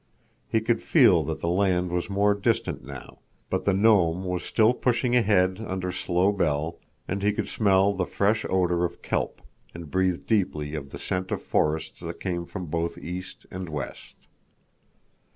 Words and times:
He 0.47 0.61
could 0.61 0.81
feel 0.81 1.21
that 1.25 1.41
the 1.41 1.47
land 1.47 1.91
was 1.91 2.09
more 2.09 2.33
distant 2.33 2.83
now, 2.83 3.19
but 3.51 3.65
the 3.65 3.73
Nome 3.75 4.23
was 4.25 4.43
still 4.43 4.73
pushing 4.73 5.15
ahead 5.15 5.59
under 5.63 5.91
slow 5.91 6.31
bell, 6.31 6.79
and 7.07 7.21
he 7.21 7.31
could 7.31 7.47
smell 7.47 7.93
the 7.93 8.07
fresh 8.07 8.43
odor 8.49 8.83
of 8.83 9.03
kelp, 9.03 9.43
and 9.75 9.91
breathe 9.91 10.25
deeply 10.25 10.73
of 10.73 10.89
the 10.89 10.97
scent 10.97 11.29
of 11.29 11.39
forests 11.43 11.99
that 11.99 12.19
came 12.19 12.47
from 12.47 12.65
both 12.65 12.97
east 12.97 13.45
and 13.51 13.69
west. 13.69 14.15